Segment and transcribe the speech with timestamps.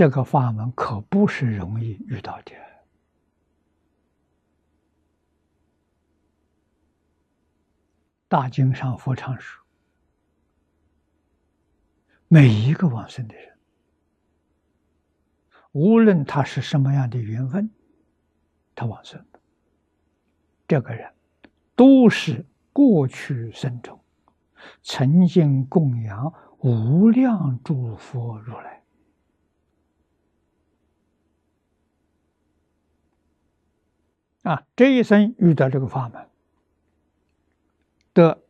[0.00, 2.52] 这个法门可不是容易遇到的。
[8.26, 9.62] 大经上佛常说，
[12.28, 13.58] 每一个往生的人，
[15.72, 17.70] 无论他是什么样的缘分，
[18.74, 19.38] 他往生的，
[20.66, 21.12] 这个人
[21.76, 24.00] 都是过去生中
[24.82, 28.79] 曾经供养无量诸佛如来。
[34.42, 36.28] 啊，这一生遇到这个法门，
[38.12, 38.42] 得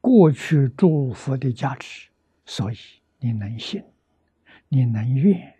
[0.00, 2.10] 过去诸佛的加持，
[2.44, 2.76] 所以
[3.18, 3.82] 你能信，
[4.68, 5.54] 你能愿，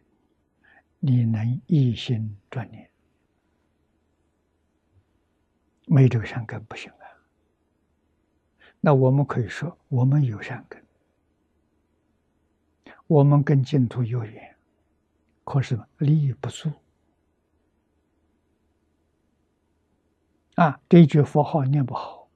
[1.00, 2.90] 你能一心专念，
[5.86, 7.08] 没这个善根不行啊。
[8.80, 10.84] 那我们可以说，我们有善根，
[13.06, 14.54] 我们跟净土有缘，
[15.44, 16.70] 可是利益不足。
[20.58, 22.28] 啊，这一句佛号念不好，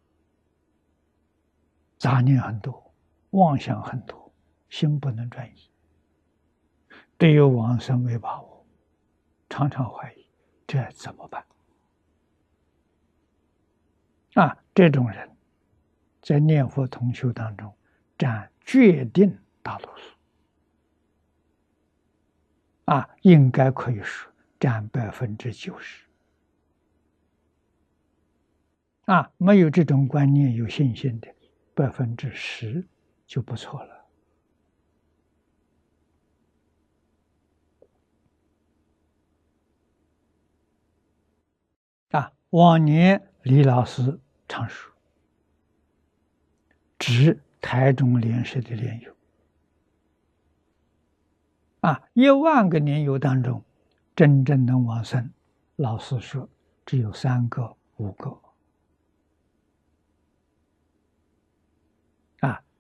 [1.98, 2.94] 杂念很多，
[3.30, 4.32] 妄想很多，
[4.68, 5.70] 心不能专一，
[7.18, 8.64] 对于往生没把握，
[9.50, 10.24] 常常怀疑，
[10.68, 11.44] 这怎么办？
[14.34, 15.28] 啊，这种人，
[16.20, 17.74] 在念佛同修当中
[18.16, 20.16] 占决定大多数，
[22.84, 26.06] 啊，应该可以说占百分之九十。
[29.06, 31.28] 啊，没有这种观念、有信心的，
[31.74, 32.86] 百分之十
[33.26, 34.06] 就不错了。
[42.12, 44.92] 啊，往年李老师常说，
[46.96, 49.12] 指台中联社的莲友。
[51.80, 53.64] 啊，一万个年友当中，
[54.14, 55.28] 真正能往生，
[55.74, 56.48] 老师说
[56.86, 58.40] 只有三个、五个。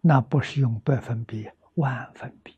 [0.04, 2.56] 那不是用百分比，万分比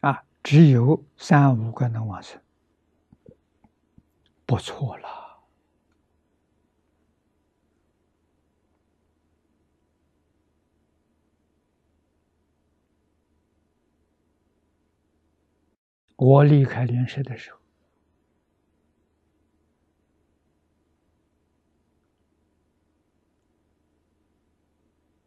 [0.00, 0.24] 啊！
[0.42, 2.42] 只有三五个能往生，
[4.44, 5.08] 不错了。
[16.16, 17.61] 我离开莲社的时候。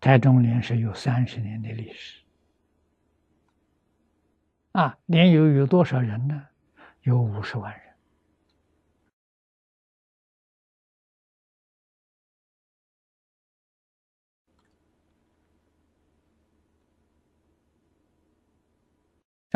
[0.05, 2.21] 台中莲是有三十年的历史，
[4.73, 6.47] 啊，莲友有多少人呢？
[7.01, 7.95] 有五十万人，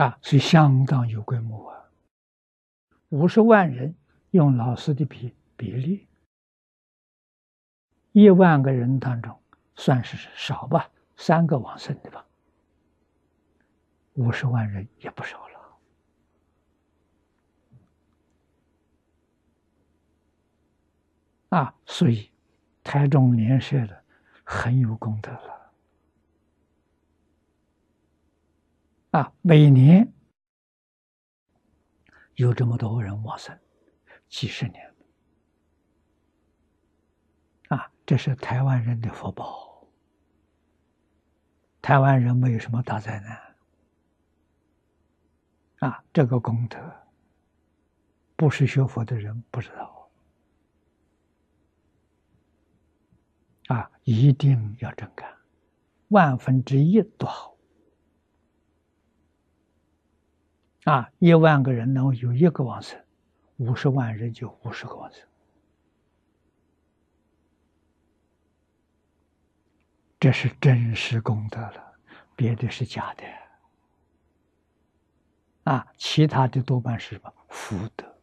[0.04, 1.92] 啊，是相当有规模啊。
[3.10, 3.94] 五十万人
[4.31, 6.08] 用老师的比比例，
[8.14, 9.40] 一万个人当中。
[9.80, 12.28] 算是少吧，三个往生的吧，
[14.16, 15.80] 五十万人也不少了。
[21.58, 22.30] 啊，所以
[22.84, 24.04] 台中联社的
[24.44, 25.72] 很有功德了。
[29.12, 30.12] 啊，每年
[32.36, 33.58] 有这么多人往生，
[34.28, 34.94] 几十年
[37.70, 39.69] 啊，这是台湾人的福报。
[41.90, 43.42] 台湾人没有什么大灾难。
[45.80, 46.78] 啊，这个功德
[48.36, 50.08] 不是学佛的人不知道。
[53.70, 55.36] 啊，一定要真干，
[56.10, 57.58] 万分之一都好。
[60.84, 63.04] 啊，一万个人能有一个往生，
[63.58, 65.28] 五十万人就五十个往生。
[70.19, 71.94] 这是真实功德了，
[72.36, 73.24] 别的是假的。
[75.63, 78.19] 啊，其他的多半是什么福德？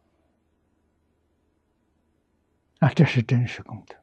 [2.81, 3.97] 啊，这是真实功德。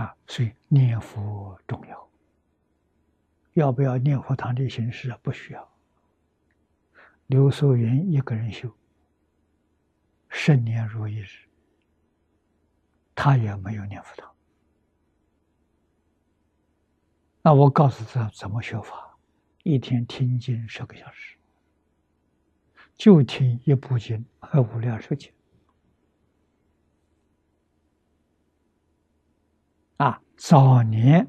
[0.00, 2.08] 啊，所以念佛重要。
[3.54, 5.18] 要不要念佛堂的形式啊？
[5.20, 5.68] 不需要。
[7.26, 8.72] 刘素云一个人修，
[10.28, 11.47] 十年如一日。
[13.20, 14.32] 他也没有念佛堂。
[17.42, 19.18] 那我告诉他怎么学法，
[19.64, 21.36] 一天听经十个小时，
[22.94, 25.32] 就听一部经和无量十经。
[29.96, 31.26] 啊，早年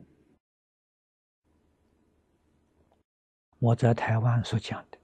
[3.58, 5.00] 我在台湾所讲的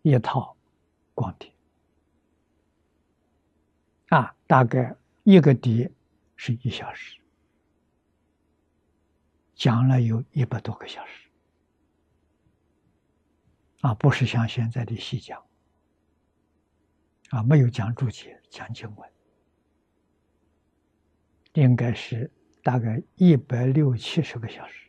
[0.00, 0.56] 一套
[1.12, 1.54] 光碟。
[4.08, 5.90] 啊，大概一个碟
[6.36, 7.20] 是一小时，
[9.54, 11.28] 讲了有一百多个小时。
[13.80, 15.44] 啊，不是像现在的细讲。
[17.30, 19.10] 啊，没有讲注解，讲经文，
[21.54, 22.30] 应该是
[22.62, 24.88] 大概一百六七十个小时。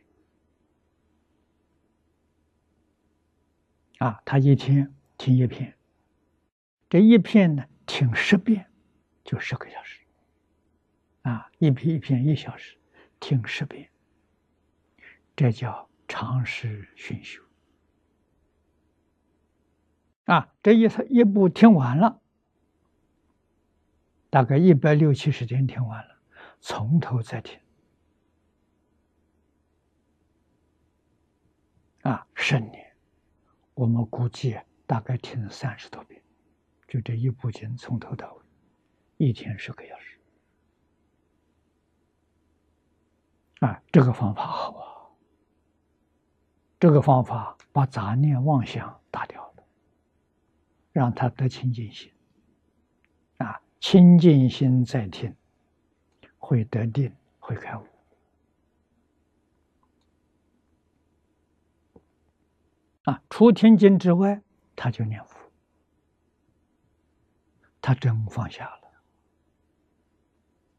[3.98, 5.76] 啊，他一天听一篇，
[6.88, 8.67] 这一篇呢听十遍，
[9.28, 10.00] 就十个小时。
[11.20, 12.78] 啊，一篇一篇一小时，
[13.20, 13.90] 听十遍，
[15.36, 17.42] 这叫长时熏修。
[20.24, 22.22] 啊，这一一部听完了，
[24.30, 26.16] 大概一百六七十天听完了，
[26.58, 27.60] 从头再听。
[32.00, 32.96] 啊，十年。
[33.74, 36.22] 我们估计大概听三十多遍，
[36.86, 38.42] 就这一部经从头到尾，
[39.18, 40.18] 一天十个小时。
[43.60, 44.86] 啊，这个方法好啊！
[46.78, 49.64] 这个方法把杂念妄想打掉了，
[50.92, 52.12] 让他得清净心。
[53.38, 55.34] 啊，清净心在听，
[56.38, 57.84] 会得定，会开悟。
[63.02, 64.40] 啊，除听经之外，
[64.76, 65.36] 他就念佛，
[67.80, 68.87] 他真放下了。